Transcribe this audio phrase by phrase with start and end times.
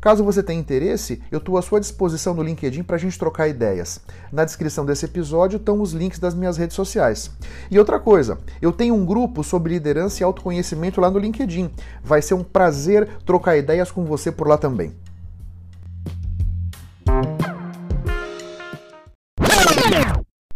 [0.00, 3.48] Caso você tenha interesse, eu estou à sua disposição no LinkedIn para a gente trocar
[3.48, 4.00] ideias.
[4.30, 7.30] Na descrição desse episódio estão os links das minhas redes sociais.
[7.70, 11.70] E outra coisa, eu tenho um grupo sobre liderança e autoconhecimento lá no LinkedIn.
[12.04, 14.94] Vai ser um prazer trocar ideias com você por lá também.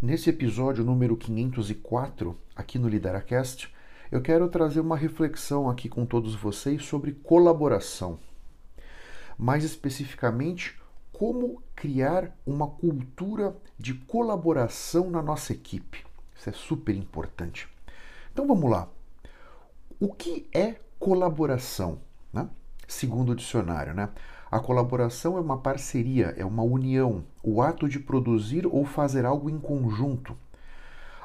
[0.01, 3.73] Nesse episódio número 504, aqui no Lideracast,
[4.13, 8.19] eu quero trazer uma reflexão aqui com todos vocês sobre colaboração
[9.41, 10.79] mais especificamente,
[11.11, 16.05] como criar uma cultura de colaboração na nossa equipe.
[16.37, 17.67] Isso é super importante.
[18.31, 18.87] Então vamos lá.
[19.99, 22.01] O que é colaboração?
[22.31, 22.47] Né?
[22.87, 24.11] Segundo o dicionário, né?
[24.51, 29.49] A colaboração é uma parceria, é uma união, o ato de produzir ou fazer algo
[29.49, 30.37] em conjunto.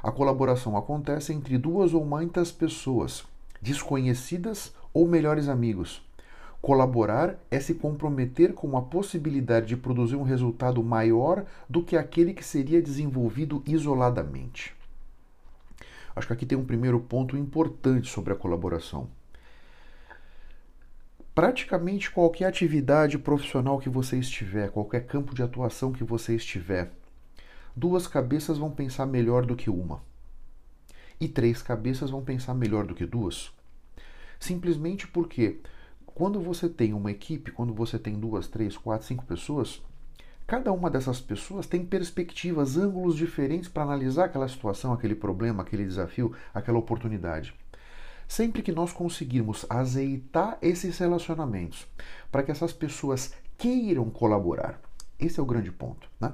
[0.02, 3.26] A colaboração acontece entre duas ou muitas pessoas,
[3.62, 6.02] desconhecidas ou melhores amigos.
[6.66, 12.34] Colaborar é se comprometer com a possibilidade de produzir um resultado maior do que aquele
[12.34, 14.76] que seria desenvolvido isoladamente.
[16.16, 19.08] Acho que aqui tem um primeiro ponto importante sobre a colaboração.
[21.36, 26.92] Praticamente qualquer atividade profissional que você estiver, qualquer campo de atuação que você estiver,
[27.76, 30.02] duas cabeças vão pensar melhor do que uma.
[31.20, 33.52] E três cabeças vão pensar melhor do que duas.
[34.40, 35.60] Simplesmente porque
[36.16, 39.82] quando você tem uma equipe, quando você tem duas, três, quatro, cinco pessoas,
[40.48, 45.84] cada uma dessas pessoas tem perspectivas, ângulos diferentes para analisar aquela situação, aquele problema, aquele
[45.84, 47.54] desafio, aquela oportunidade.
[48.30, 51.86] Sempre que nós conseguirmos azeitar esses relacionamentos
[52.32, 54.80] para que essas pessoas queiram colaborar,
[55.20, 56.10] esse é o grande ponto.
[56.20, 56.32] Né?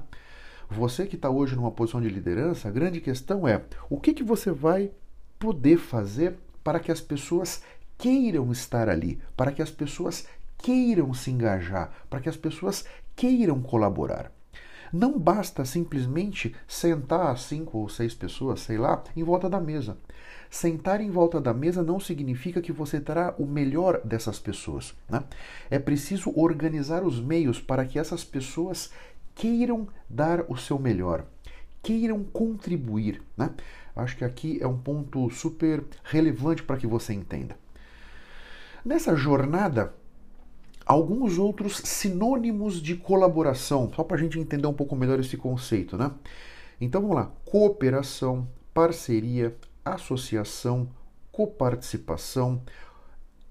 [0.69, 4.23] Você que está hoje numa posição de liderança, a grande questão é o que, que
[4.23, 4.91] você vai
[5.39, 7.63] poder fazer para que as pessoas
[8.01, 10.25] queiram estar ali, para que as pessoas
[10.57, 12.83] queiram se engajar, para que as pessoas
[13.15, 14.31] queiram colaborar.
[14.91, 19.99] Não basta simplesmente sentar cinco ou seis pessoas, sei lá, em volta da mesa.
[20.49, 24.95] Sentar em volta da mesa não significa que você terá o melhor dessas pessoas.
[25.07, 25.23] Né?
[25.69, 28.89] É preciso organizar os meios para que essas pessoas
[29.35, 31.23] queiram dar o seu melhor,
[31.83, 33.21] queiram contribuir.
[33.37, 33.51] Né?
[33.95, 37.55] Acho que aqui é um ponto super relevante para que você entenda.
[38.83, 39.93] Nessa jornada,
[40.85, 45.95] alguns outros sinônimos de colaboração, só para a gente entender um pouco melhor esse conceito,
[45.95, 46.11] né?
[46.79, 49.55] Então vamos lá: cooperação, parceria,
[49.85, 50.89] associação,
[51.31, 52.63] coparticipação,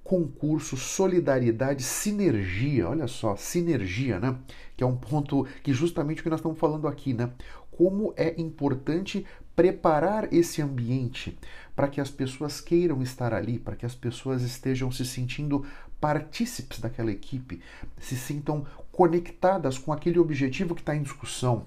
[0.03, 2.89] concurso, solidariedade, sinergia.
[2.89, 4.37] Olha só, sinergia, né?
[4.77, 7.31] Que é um ponto que justamente o que nós estamos falando aqui, né?
[7.71, 9.25] Como é importante
[9.55, 11.39] preparar esse ambiente
[11.75, 15.65] para que as pessoas queiram estar ali, para que as pessoas estejam se sentindo
[16.01, 17.63] partícipes daquela equipe,
[17.99, 21.67] se sintam conectadas com aquele objetivo que está em discussão.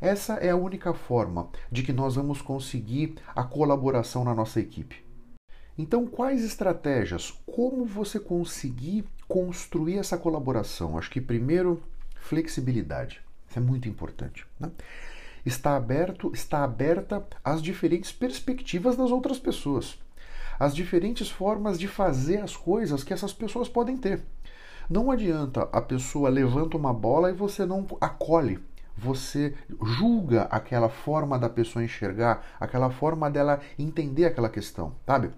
[0.00, 5.04] Essa é a única forma de que nós vamos conseguir a colaboração na nossa equipe.
[5.76, 7.32] Então, quais estratégias?
[7.46, 10.98] Como você conseguir construir essa colaboração?
[10.98, 11.82] Acho que primeiro,
[12.16, 13.20] flexibilidade.
[13.48, 14.46] Isso é muito importante.
[14.58, 14.70] Né?
[15.44, 19.98] Está aberto, está aberta às diferentes perspectivas das outras pessoas,
[20.58, 24.22] às diferentes formas de fazer as coisas que essas pessoas podem ter.
[24.88, 28.58] Não adianta a pessoa levanta uma bola e você não acolhe,
[28.98, 35.30] você julga aquela forma da pessoa enxergar, aquela forma dela entender aquela questão, sabe?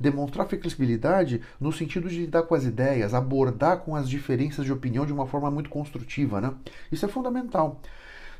[0.00, 5.04] Demonstrar flexibilidade no sentido de lidar com as ideias, abordar com as diferenças de opinião
[5.04, 6.54] de uma forma muito construtiva, né?
[6.90, 7.80] Isso é fundamental.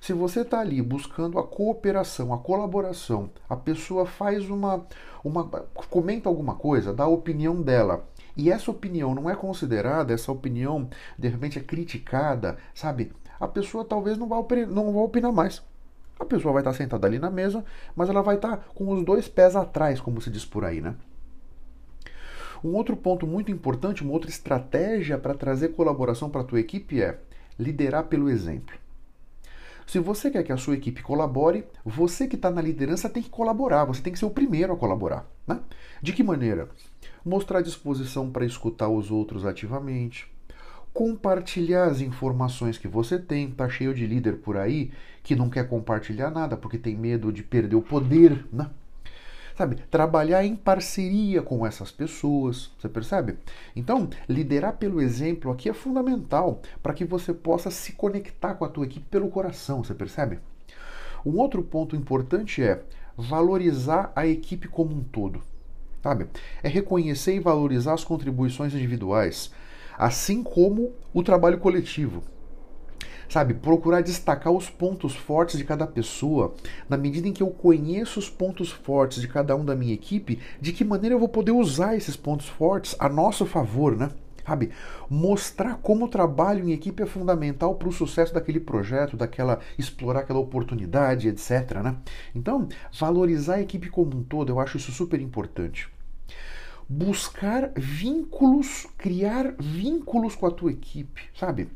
[0.02, 4.84] Se você está ali buscando a cooperação, a colaboração, a pessoa faz uma,
[5.22, 5.44] uma.
[5.88, 8.04] comenta alguma coisa, dá a opinião dela.
[8.36, 13.12] E essa opinião não é considerada, essa opinião de repente é criticada, sabe?
[13.38, 15.62] A pessoa talvez não vá, não vá opinar mais.
[16.18, 17.64] A pessoa vai estar sentada ali na mesa,
[17.94, 20.96] mas ela vai estar com os dois pés atrás, como se diz por aí, né?
[22.64, 27.00] Um outro ponto muito importante, uma outra estratégia para trazer colaboração para a tua equipe
[27.00, 27.20] é
[27.56, 28.81] liderar pelo exemplo.
[29.92, 33.28] Se você quer que a sua equipe colabore, você que está na liderança tem que
[33.28, 35.30] colaborar, você tem que ser o primeiro a colaborar.
[35.46, 35.60] Né?
[36.00, 36.70] De que maneira?
[37.22, 40.32] Mostrar disposição para escutar os outros ativamente,
[40.94, 43.50] compartilhar as informações que você tem.
[43.50, 44.90] Tá cheio de líder por aí
[45.22, 48.70] que não quer compartilhar nada porque tem medo de perder o poder, né?
[49.56, 53.36] Sabe, trabalhar em parceria com essas pessoas, você percebe?
[53.76, 58.68] Então, liderar pelo exemplo aqui é fundamental para que você possa se conectar com a
[58.68, 60.38] tua equipe pelo coração, você percebe?
[61.24, 62.82] Um outro ponto importante é
[63.16, 65.42] valorizar a equipe como um todo.
[66.02, 66.26] Sabe?
[66.62, 69.52] É reconhecer e valorizar as contribuições individuais,
[69.96, 72.24] assim como o trabalho coletivo
[73.28, 76.54] sabe, procurar destacar os pontos fortes de cada pessoa,
[76.88, 80.38] na medida em que eu conheço os pontos fortes de cada um da minha equipe,
[80.60, 84.10] de que maneira eu vou poder usar esses pontos fortes a nosso favor, né?
[84.44, 84.70] Sabe,
[85.08, 90.20] mostrar como o trabalho em equipe é fundamental para o sucesso daquele projeto, daquela explorar
[90.20, 91.80] aquela oportunidade, etc.
[91.82, 91.94] Né?
[92.34, 95.88] Então, valorizar a equipe como um todo, eu acho isso super importante
[96.88, 101.68] buscar vínculos, criar vínculos com a tua equipe, sabe?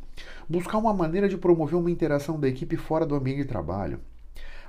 [0.48, 4.00] Buscar uma maneira de promover uma interação da equipe fora do ambiente de trabalho.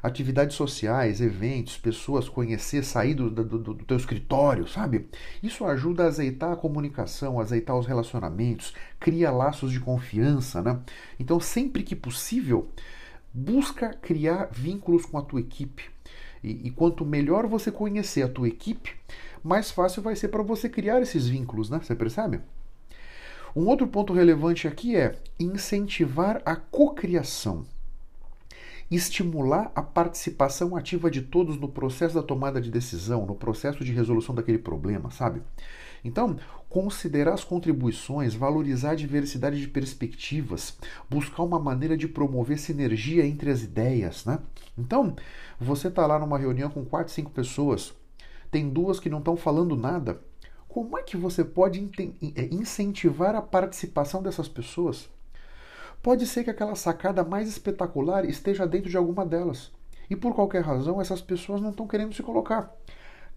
[0.02, 5.08] Atividades sociais, eventos, pessoas, conhecer, sair do, do, do, teu escritório, sabe?
[5.42, 10.80] Isso ajuda a azeitar a comunicação, azeitar os relacionamentos, cria laços de confiança, né?
[11.20, 12.70] Então, sempre que possível,
[13.34, 15.84] busca criar vínculos com a tua equipe.
[16.44, 18.96] E, e quanto melhor você conhecer a tua equipe,
[19.44, 21.80] mais fácil vai ser para você criar esses vínculos, né?
[21.82, 22.40] Você percebe?
[23.58, 27.66] Um outro ponto relevante aqui é incentivar a cocriação.
[28.92, 33.92] Estimular a participação ativa de todos no processo da tomada de decisão, no processo de
[33.92, 35.42] resolução daquele problema, sabe?
[36.06, 36.38] Então,
[36.70, 40.78] considerar as contribuições, valorizar a diversidade de perspectivas,
[41.10, 44.38] buscar uma maneira de promover sinergia entre as ideias, né?
[44.78, 45.16] Então,
[45.60, 47.92] você está lá numa reunião com quatro, cinco pessoas,
[48.52, 50.22] tem duas que não estão falando nada.
[50.78, 51.90] Como é que você pode
[52.36, 55.10] é, incentivar a participação dessas pessoas?
[56.04, 59.72] Pode ser que aquela sacada mais espetacular esteja dentro de alguma delas.
[60.08, 62.72] E por qualquer razão, essas pessoas não estão querendo se colocar.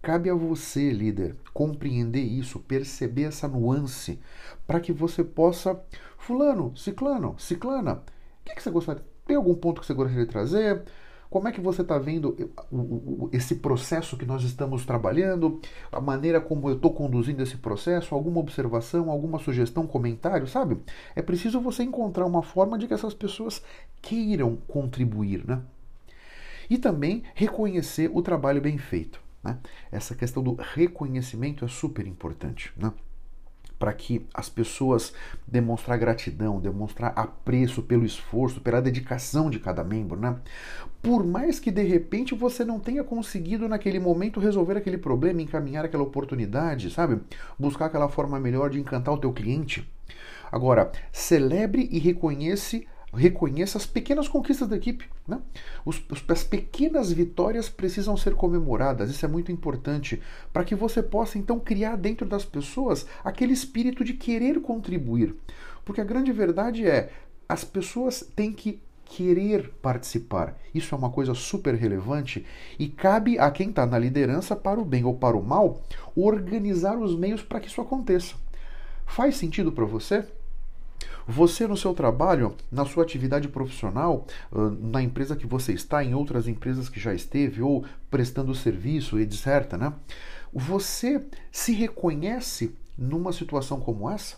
[0.02, 4.20] Cabe a você, líder, compreender isso, perceber essa nuance,
[4.66, 5.82] para que você possa.
[6.18, 9.02] Fulano, ciclano, ciclana, o que, que você gostaria?
[9.26, 10.82] Tem algum ponto que você gostaria de trazer?
[11.30, 12.36] Como é que você está vendo
[13.30, 15.60] esse processo que nós estamos trabalhando,
[15.92, 20.78] a maneira como eu estou conduzindo esse processo, alguma observação, alguma sugestão, comentário, sabe?
[21.14, 23.62] É preciso você encontrar uma forma de que essas pessoas
[24.02, 25.62] queiram contribuir, né?
[26.68, 29.20] E também reconhecer o trabalho bem feito.
[29.42, 29.56] Né?
[29.90, 32.72] Essa questão do reconhecimento é super importante.
[32.76, 32.92] Né?
[33.80, 35.14] Para que as pessoas
[35.48, 40.36] demonstrar gratidão, demonstrar apreço pelo esforço, pela dedicação de cada membro, né?
[41.00, 45.82] Por mais que de repente você não tenha conseguido naquele momento resolver aquele problema, encaminhar
[45.82, 47.22] aquela oportunidade, sabe?
[47.58, 49.90] Buscar aquela forma melhor de encantar o teu cliente.
[50.52, 55.08] Agora, celebre e reconhece reconheça as pequenas conquistas da equipe.
[55.26, 55.40] Né?
[55.84, 60.20] Os, as pequenas vitórias precisam ser comemoradas, isso é muito importante,
[60.52, 65.34] para que você possa então criar dentro das pessoas aquele espírito de querer contribuir.
[65.84, 67.10] Porque a grande verdade é,
[67.48, 70.56] as pessoas têm que querer participar.
[70.72, 72.46] Isso é uma coisa super relevante
[72.78, 75.82] e cabe a quem está na liderança, para o bem ou para o mal,
[76.14, 78.36] organizar os meios para que isso aconteça.
[79.04, 80.24] Faz sentido para você?
[81.26, 84.26] Você no seu trabalho, na sua atividade profissional,
[84.80, 89.76] na empresa que você está, em outras empresas que já esteve, ou prestando serviço, etc.,
[89.78, 89.92] né?
[90.52, 91.22] Você
[91.52, 94.36] se reconhece numa situação como essa?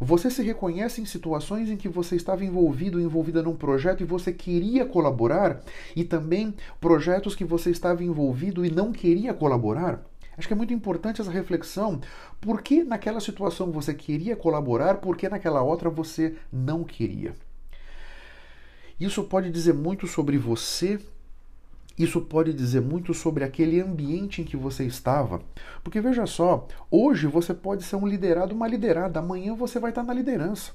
[0.00, 4.32] Você se reconhece em situações em que você estava envolvido, envolvida num projeto e você
[4.32, 5.60] queria colaborar,
[5.94, 10.09] e também projetos que você estava envolvido e não queria colaborar?
[10.40, 12.00] Acho que é muito importante essa reflexão.
[12.40, 17.34] Por que naquela situação você queria colaborar, por que naquela outra você não queria?
[18.98, 20.98] Isso pode dizer muito sobre você,
[21.98, 25.42] isso pode dizer muito sobre aquele ambiente em que você estava.
[25.84, 30.02] Porque veja só, hoje você pode ser um liderado, uma liderada, amanhã você vai estar
[30.02, 30.72] na liderança.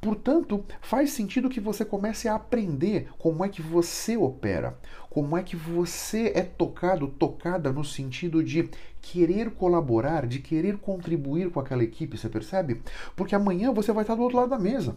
[0.00, 4.78] Portanto, faz sentido que você comece a aprender como é que você opera,
[5.16, 8.68] como é que você é tocado, tocada no sentido de
[9.00, 12.82] querer colaborar, de querer contribuir com aquela equipe, você percebe?
[13.16, 14.94] Porque amanhã você vai estar do outro lado da mesa.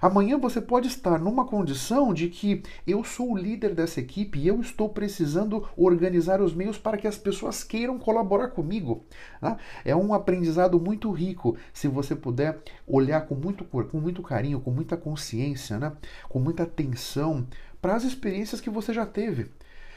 [0.00, 4.48] Amanhã você pode estar numa condição de que eu sou o líder dessa equipe e
[4.48, 9.04] eu estou precisando organizar os meios para que as pessoas queiram colaborar comigo.
[9.42, 9.58] Né?
[9.84, 14.70] É um aprendizado muito rico se você puder olhar com muito, com muito carinho, com
[14.70, 15.92] muita consciência, né?
[16.30, 17.46] com muita atenção
[17.80, 19.50] para as experiências que você já teve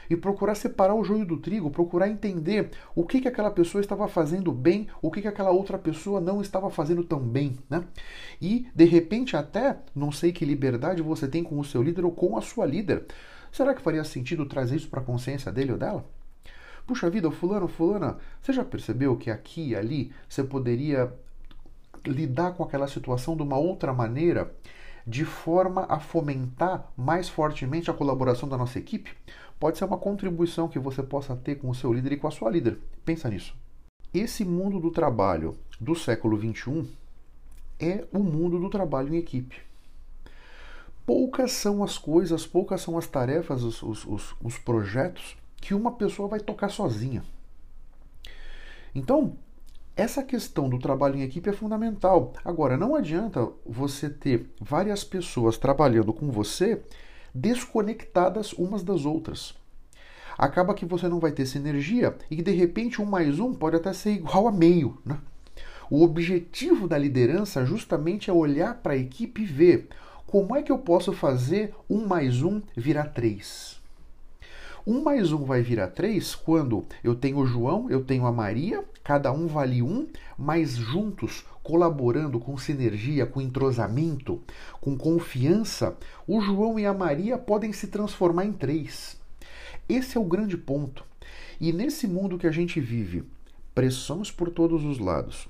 [0.08, 4.06] e procurar separar o joio do trigo, procurar entender o que, que aquela pessoa estava
[4.08, 7.56] fazendo bem, o que, que aquela outra pessoa não estava fazendo tão bem.
[7.68, 7.84] Né?
[8.40, 12.12] E, de repente, até não sei que liberdade você tem com o seu líder ou
[12.12, 13.06] com a sua líder.
[13.50, 16.04] Será que faria sentido trazer isso para a consciência dele ou dela?
[16.86, 21.10] Puxa vida, fulano, fulana, você já percebeu que aqui e ali você poderia
[22.04, 24.52] lidar com aquela situação de uma outra maneira,
[25.06, 29.10] de forma a fomentar mais fortemente a colaboração da nossa equipe?
[29.58, 32.30] pode ser uma contribuição que você possa ter com o seu líder e com a
[32.30, 32.78] sua líder.
[33.04, 33.56] Pensa nisso.
[34.12, 36.86] Esse mundo do trabalho do século XXI
[37.80, 39.56] é o mundo do trabalho em equipe.
[41.06, 45.92] Poucas são as coisas, poucas são as tarefas, os, os, os, os projetos que uma
[45.92, 47.24] pessoa vai tocar sozinha.
[48.94, 49.36] Então,
[49.96, 52.32] essa questão do trabalho em equipe é fundamental.
[52.44, 56.82] Agora, não adianta você ter várias pessoas trabalhando com você
[57.32, 59.54] desconectadas umas das outras.
[60.36, 63.92] Acaba que você não vai ter sinergia e de repente um mais um pode até
[63.92, 64.98] ser igual a meio.
[65.04, 65.16] Né?
[65.88, 69.88] O objetivo da liderança justamente é olhar para a equipe e ver
[70.26, 73.80] como é que eu posso fazer um mais um virar três.
[74.86, 78.84] Um mais um vai virar três quando eu tenho o João, eu tenho a Maria,
[79.02, 84.42] cada um vale um, mas juntos, colaborando com sinergia, com entrosamento,
[84.82, 89.18] com confiança, o João e a Maria podem se transformar em três.
[89.88, 91.02] Esse é o grande ponto.
[91.58, 93.24] E nesse mundo que a gente vive,
[93.74, 95.48] pressões por todos os lados,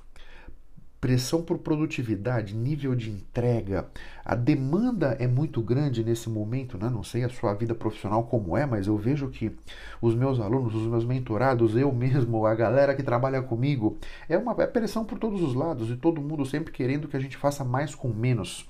[1.04, 3.86] pressão por produtividade, nível de entrega.
[4.24, 6.88] A demanda é muito grande nesse momento, né?
[6.88, 9.54] não sei a sua vida profissional como é, mas eu vejo que
[10.00, 13.98] os meus alunos, os meus mentorados, eu mesmo, a galera que trabalha comigo,
[14.30, 17.20] é uma é pressão por todos os lados e todo mundo sempre querendo que a
[17.20, 18.66] gente faça mais com menos.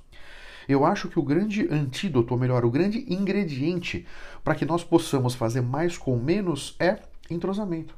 [0.68, 4.04] Eu acho que o grande antídoto, ou melhor, o grande ingrediente
[4.42, 6.98] para que nós possamos fazer mais com menos é
[7.30, 7.94] entrosamento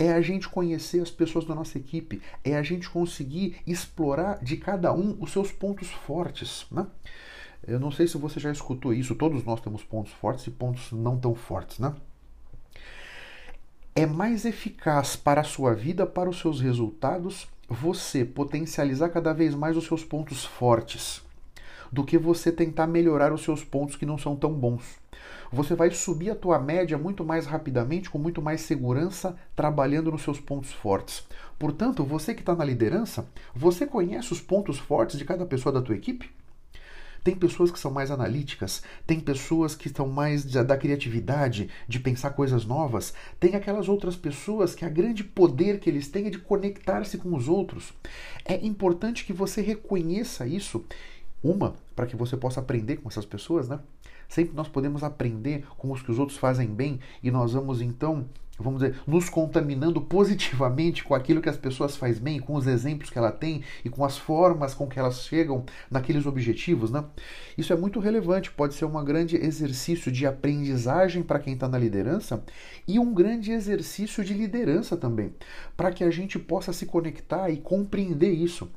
[0.00, 4.56] é a gente conhecer as pessoas da nossa equipe, é a gente conseguir explorar de
[4.56, 6.66] cada um os seus pontos fortes.
[6.70, 6.86] Né?
[7.68, 10.90] Eu não sei se você já escutou isso, todos nós temos pontos fortes e pontos
[10.90, 11.78] não tão fortes.
[11.78, 11.94] Né?
[13.94, 19.54] É mais eficaz para a sua vida, para os seus resultados, você potencializar cada vez
[19.54, 21.22] mais os seus pontos fortes
[21.92, 24.98] do que você tentar melhorar os seus pontos que não são tão bons.
[25.52, 30.22] Você vai subir a tua média muito mais rapidamente, com muito mais segurança, trabalhando nos
[30.22, 31.26] seus pontos fortes.
[31.58, 35.82] Portanto, você que está na liderança, você conhece os pontos fortes de cada pessoa da
[35.82, 36.30] tua equipe?
[37.22, 42.30] Tem pessoas que são mais analíticas, tem pessoas que estão mais da criatividade, de pensar
[42.30, 46.38] coisas novas, tem aquelas outras pessoas que a grande poder que eles têm é de
[46.38, 47.92] conectar-se com os outros.
[48.42, 50.82] É importante que você reconheça isso
[51.42, 53.80] uma, para que você possa aprender com essas pessoas, né?
[54.28, 58.26] Sempre nós podemos aprender com os que os outros fazem bem e nós vamos então,
[58.56, 63.10] vamos dizer, nos contaminando positivamente com aquilo que as pessoas fazem bem, com os exemplos
[63.10, 67.04] que ela tem e com as formas com que elas chegam naqueles objetivos, né?
[67.58, 71.78] Isso é muito relevante, pode ser um grande exercício de aprendizagem para quem está na
[71.78, 72.44] liderança
[72.86, 75.34] e um grande exercício de liderança também,
[75.76, 78.70] para que a gente possa se conectar e compreender isso.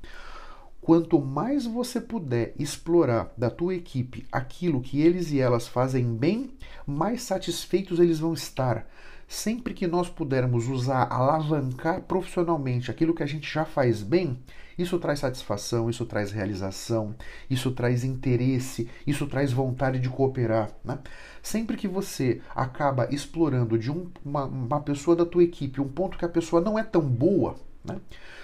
[0.83, 6.51] Quanto mais você puder explorar da tua equipe aquilo que eles e elas fazem bem,
[6.85, 8.85] mais satisfeitos eles vão estar.
[9.25, 14.37] Sempre que nós pudermos usar, alavancar profissionalmente aquilo que a gente já faz bem,
[14.77, 17.15] isso traz satisfação, isso traz realização,
[17.49, 20.69] isso traz interesse, isso traz vontade de cooperar.
[20.83, 20.99] Né?
[21.41, 26.17] Sempre que você acaba explorando de um, uma, uma pessoa da tua equipe um ponto
[26.17, 27.99] que a pessoa não é tão boa, né?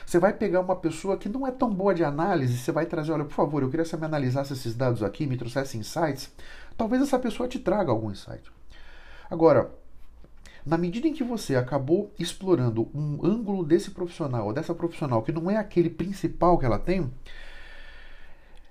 [0.06, 3.12] Você vai pegar uma pessoa que não é tão boa de análise, você vai trazer,
[3.12, 6.34] olha, por favor, eu queria que você me analisasse esses dados aqui, me trouxesse insights.
[6.76, 8.52] Talvez essa pessoa te traga algum insight.
[9.30, 9.72] Agora,
[10.66, 15.32] na medida em que você acabou explorando um ângulo desse profissional ou dessa profissional que
[15.32, 17.12] não é aquele principal que ela tem,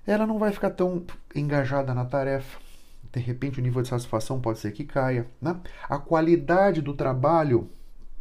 [0.05, 2.59] ela não vai ficar tão engajada na tarefa.
[3.11, 5.27] De repente, o nível de satisfação pode ser que caia.
[5.41, 5.59] Né?
[5.89, 7.69] A qualidade do trabalho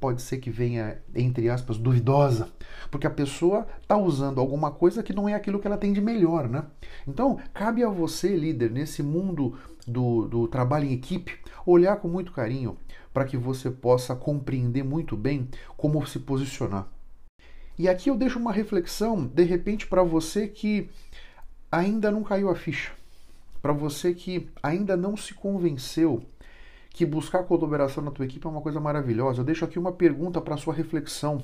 [0.01, 2.49] pode ser que venha, entre aspas, duvidosa,
[2.91, 6.01] porque a pessoa está usando alguma coisa que não é aquilo que ela tem de
[6.01, 6.65] melhor, né?
[7.07, 12.33] Então, cabe a você, líder, nesse mundo do, do trabalho em equipe, olhar com muito
[12.33, 12.77] carinho
[13.13, 16.87] para que você possa compreender muito bem como se posicionar.
[17.79, 20.89] E aqui eu deixo uma reflexão, de repente, para você que
[21.71, 22.93] ainda não caiu a ficha,
[23.61, 26.23] para você que ainda não se convenceu
[26.91, 30.41] que buscar colaboração na tua equipe é uma coisa maravilhosa, eu deixo aqui uma pergunta
[30.41, 31.43] para sua reflexão.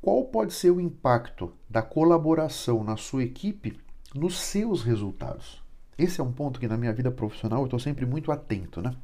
[0.00, 3.78] Qual pode ser o impacto da colaboração na sua equipe
[4.14, 5.62] nos seus resultados?
[5.98, 8.94] Esse é um ponto que na minha vida profissional eu estou sempre muito atento, né?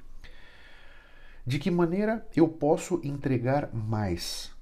[1.45, 4.53] De que maneira eu posso entregar mais?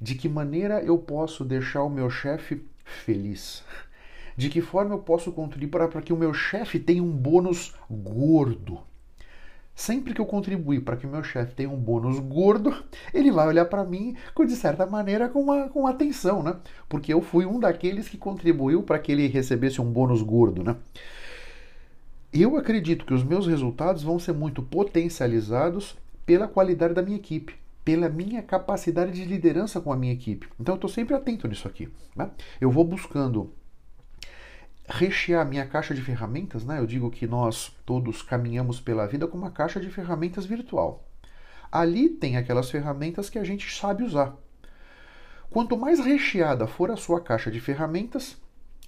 [0.00, 3.64] De que maneira eu posso deixar o meu chefe feliz?
[4.36, 8.80] De que forma eu posso contribuir para que o meu chefe tenha um bônus gordo?
[9.78, 12.74] Sempre que eu contribuir para que meu chefe tenha um bônus gordo,
[13.14, 16.56] ele vai olhar para mim, de certa maneira, com, uma, com atenção, né?
[16.88, 20.74] Porque eu fui um daqueles que contribuiu para que ele recebesse um bônus gordo, né?
[22.32, 27.54] Eu acredito que os meus resultados vão ser muito potencializados pela qualidade da minha equipe,
[27.84, 30.48] pela minha capacidade de liderança com a minha equipe.
[30.58, 31.88] Então eu estou sempre atento nisso aqui.
[32.16, 32.28] Né?
[32.60, 33.52] Eu vou buscando
[34.88, 36.78] rechear minha caixa de ferramentas, né?
[36.78, 41.06] Eu digo que nós todos caminhamos pela vida com uma caixa de ferramentas virtual.
[41.70, 44.34] Ali tem aquelas ferramentas que a gente sabe usar.
[45.50, 48.36] Quanto mais recheada for a sua caixa de ferramentas,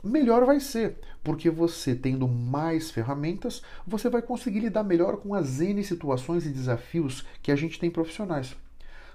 [0.02, 5.60] melhor vai ser, porque você tendo mais ferramentas, você vai conseguir lidar melhor com as
[5.60, 8.56] N situações e desafios que a gente tem profissionais.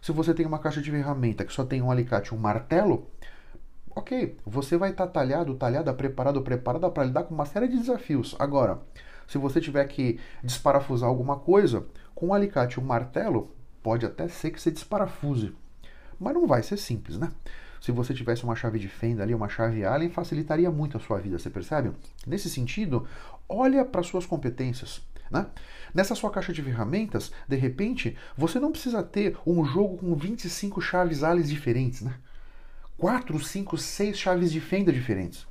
[0.01, 3.09] Se você tem uma caixa de ferramenta que só tem um alicate e um martelo,
[3.95, 8.35] ok, você vai estar talhado, talhada, preparado, preparada para lidar com uma série de desafios.
[8.37, 8.81] Agora,
[9.25, 14.27] se você tiver que desparafusar alguma coisa, com um alicate e um martelo, pode até
[14.27, 15.55] ser que você desparafuse.
[16.19, 17.31] Mas não vai ser simples, né?
[17.79, 21.19] Se você tivesse uma chave de fenda ali, uma chave Allen, facilitaria muito a sua
[21.19, 21.91] vida, você percebe?
[22.25, 23.07] Nesse sentido,
[23.47, 25.01] olha para suas competências.
[25.29, 25.45] Né?
[25.93, 30.81] Nessa sua caixa de ferramentas, de repente, você não precisa ter um jogo com 25
[30.81, 32.15] chaves Allen diferentes, né?
[32.97, 35.45] 4, 5, 6 chaves de fenda diferentes.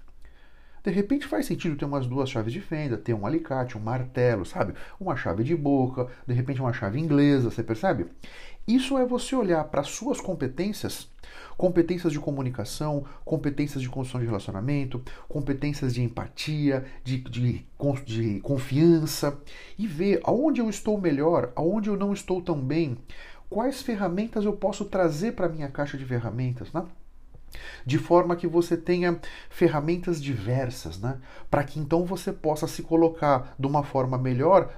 [0.82, 4.44] De repente faz sentido ter umas duas chaves de fenda, ter um alicate, um martelo,
[4.44, 4.74] sabe?
[5.00, 8.06] Uma chave de boca, de repente uma chave inglesa, você percebe?
[8.66, 11.08] Isso é você olhar para suas competências
[11.56, 17.64] competências de comunicação, competências de construção de relacionamento, competências de empatia, de, de,
[18.04, 19.38] de confiança
[19.78, 22.98] e ver aonde eu estou melhor, aonde eu não estou tão bem,
[23.48, 26.84] quais ferramentas eu posso trazer para a minha caixa de ferramentas, né?
[27.84, 31.18] De forma que você tenha ferramentas diversas, né?
[31.50, 34.70] Para que então você possa se colocar de uma forma melhor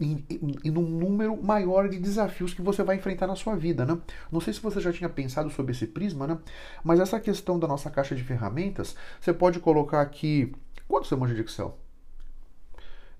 [0.00, 3.98] e, num número maior de desafios que você vai enfrentar na sua vida, né?
[4.30, 6.38] Não sei se você já tinha pensado sobre esse prisma, né?
[6.82, 10.52] Mas essa questão da nossa caixa de ferramentas, você pode colocar aqui
[10.88, 11.78] quanto você manja de Excel?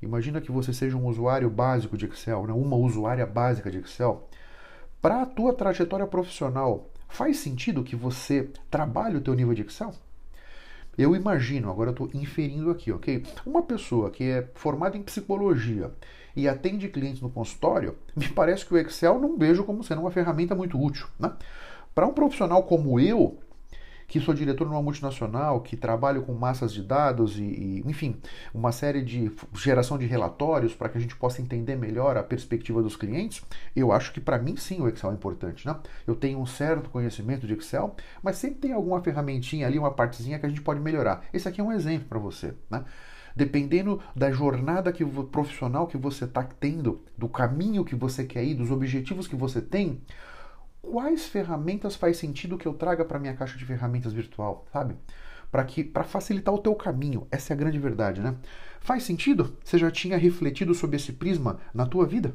[0.01, 2.53] Imagina que você seja um usuário básico de Excel, né?
[2.53, 4.29] uma usuária básica de Excel.
[5.01, 9.95] Para a tua trajetória profissional, faz sentido que você trabalhe o teu nível de Excel?
[10.97, 13.25] Eu imagino, agora eu estou inferindo aqui, ok?
[13.47, 15.91] Uma pessoa que é formada em psicologia
[16.35, 20.11] e atende clientes no consultório, me parece que o Excel não vejo como sendo uma
[20.11, 21.07] ferramenta muito útil.
[21.19, 21.33] Né?
[21.95, 23.39] Para um profissional como eu,
[24.13, 28.21] que sou diretor numa multinacional, que trabalho com massas de dados e, e enfim,
[28.53, 32.83] uma série de geração de relatórios para que a gente possa entender melhor a perspectiva
[32.83, 33.43] dos clientes,
[33.75, 35.75] eu acho que para mim sim o Excel é importante, né?
[36.07, 40.39] Eu tenho um certo conhecimento de Excel, mas sempre tem alguma ferramentinha ali, uma partezinha
[40.39, 41.25] que a gente pode melhorar.
[41.33, 42.85] Esse aqui é um exemplo para você, né?
[43.35, 48.57] Dependendo da jornada que, profissional que você está tendo, do caminho que você quer ir,
[48.57, 50.03] dos objetivos que você tem,
[50.83, 54.97] quais ferramentas faz sentido que eu traga para minha caixa de ferramentas virtual, sabe?
[55.51, 57.27] Para que para facilitar o teu caminho.
[57.31, 58.35] Essa é a grande verdade, né?
[58.81, 59.57] Faz sentido?
[59.63, 62.35] Você já tinha refletido sobre esse prisma na tua vida?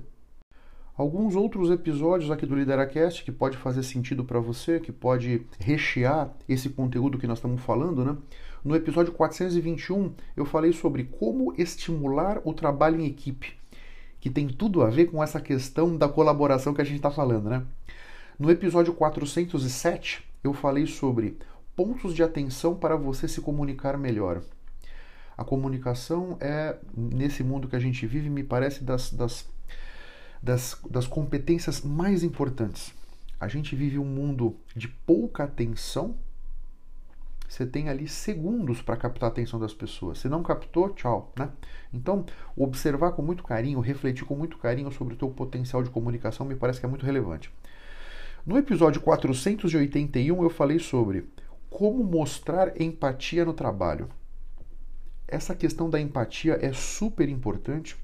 [0.95, 6.33] Alguns outros episódios aqui do Lideracast que pode fazer sentido para você, que pode rechear
[6.49, 8.17] esse conteúdo que nós estamos falando, né?
[8.63, 13.55] No episódio 421, eu falei sobre como estimular o trabalho em equipe,
[14.19, 17.47] que tem tudo a ver com essa questão da colaboração que a gente está falando,
[17.47, 17.63] né?
[18.39, 21.39] No episódio 407, eu falei sobre
[21.75, 24.43] pontos de atenção para você se comunicar melhor.
[25.35, 29.49] A comunicação é, nesse mundo que a gente vive, me parece das, das,
[30.39, 32.93] das, das competências mais importantes.
[33.39, 36.15] A gente vive um mundo de pouca atenção.
[37.49, 40.19] Você tem ali segundos para captar a atenção das pessoas.
[40.19, 41.49] Se não captou, tchau, né?
[41.91, 42.23] Então,
[42.55, 46.55] observar com muito carinho, refletir com muito carinho sobre o teu potencial de comunicação me
[46.55, 47.51] parece que é muito relevante.
[48.45, 51.27] No episódio 481 eu falei sobre
[51.69, 54.09] como mostrar empatia no trabalho.
[55.27, 57.97] Essa questão da empatia é super importante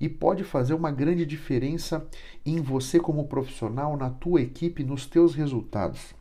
[0.00, 2.06] e pode fazer uma grande diferença
[2.46, 6.14] em você como profissional, na tua equipe, nos teus resultados.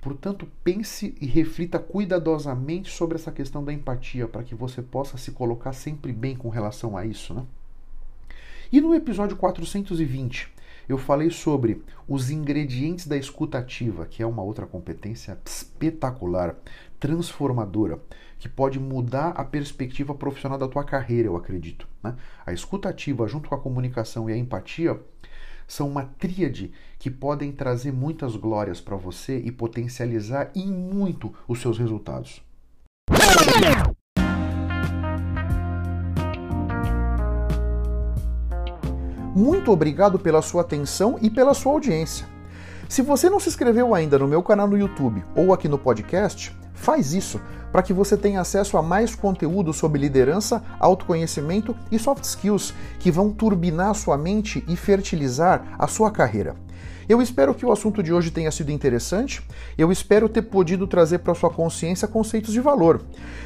[0.00, 5.32] Portanto, pense e reflita cuidadosamente sobre essa questão da empatia para que você possa se
[5.32, 7.44] colocar sempre bem com relação a isso, né?
[8.70, 10.52] E no episódio 420,
[10.88, 16.56] eu falei sobre os ingredientes da escutativa, que é uma outra competência espetacular,
[16.98, 18.00] transformadora,
[18.38, 21.86] que pode mudar a perspectiva profissional da tua carreira, eu acredito.
[22.02, 22.16] Né?
[22.46, 24.98] A escutativa, junto com a comunicação e a empatia,
[25.66, 31.60] são uma tríade que podem trazer muitas glórias para você e potencializar em muito os
[31.60, 32.42] seus resultados.
[39.38, 42.26] Muito obrigado pela sua atenção e pela sua audiência.
[42.88, 46.52] Se você não se inscreveu ainda no meu canal no YouTube ou aqui no podcast,
[46.74, 52.24] faz isso para que você tenha acesso a mais conteúdo sobre liderança, autoconhecimento e soft
[52.24, 56.56] skills que vão turbinar sua mente e fertilizar a sua carreira.
[57.08, 59.42] Eu espero que o assunto de hoje tenha sido interessante.
[59.78, 63.00] Eu espero ter podido trazer para sua consciência conceitos de valor.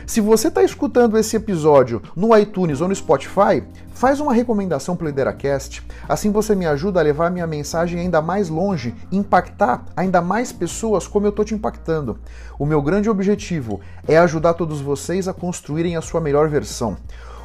[0.05, 3.62] Se você está escutando esse episódio no iTunes ou no Spotify,
[3.95, 5.81] faz uma recomendação para o Lideracast.
[6.09, 11.07] Assim você me ajuda a levar minha mensagem ainda mais longe, impactar ainda mais pessoas
[11.07, 12.18] como eu estou te impactando.
[12.59, 16.97] O meu grande objetivo é ajudar todos vocês a construírem a sua melhor versão.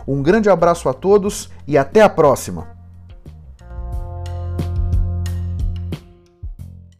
[0.07, 2.76] Um grande abraço a todos e até a próxima!